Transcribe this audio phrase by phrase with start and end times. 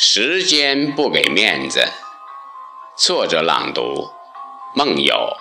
[0.00, 1.92] 时间不给面子。
[2.96, 4.12] 作者朗读：
[4.72, 5.36] 梦游。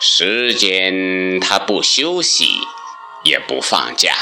[0.00, 2.66] 时间它不休息，
[3.24, 4.14] 也不放假，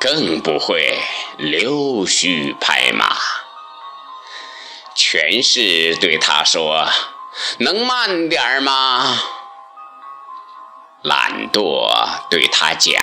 [0.00, 0.98] 更不会
[1.36, 3.14] 溜须拍马。
[4.94, 6.88] 全是对他说
[7.60, 9.18] ：“能慢点儿吗？”
[11.04, 11.90] 懒惰
[12.30, 12.94] 对他讲：“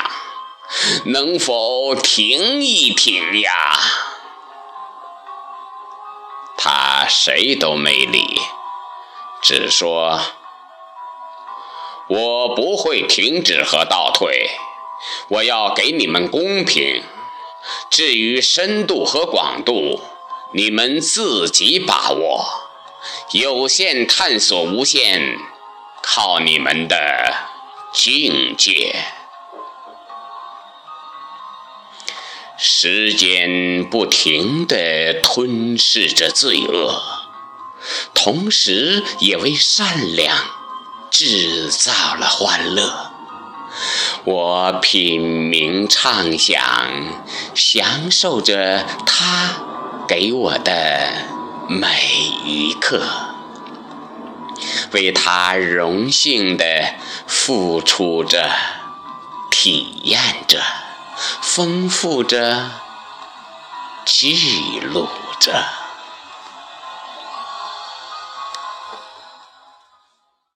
[1.06, 3.52] 能否停一停呀？”
[6.58, 8.40] 他谁都没理，
[9.42, 10.20] 只说
[12.10, 14.50] ：“我不会停止和倒退，
[15.30, 17.04] 我要给你们公平。
[17.90, 20.02] 至于深度和广度，
[20.54, 22.46] 你们自己把握。
[23.32, 25.38] 有限探索无限，
[26.02, 27.34] 靠你们的。”
[27.94, 28.94] 境界，
[32.60, 37.00] 时间不停地吞噬着罪恶，
[38.16, 40.36] 同时也为善良
[41.12, 43.12] 制造了欢乐。
[44.24, 46.58] 我品茗畅想，
[47.54, 51.14] 享受着他给我的
[51.70, 51.88] 每
[52.44, 53.04] 一刻。
[54.94, 56.96] 为他荣幸地
[57.28, 58.50] 付出着，
[59.52, 60.60] 体验着，
[61.58, 62.70] 丰富着，
[64.06, 65.77] 记录着。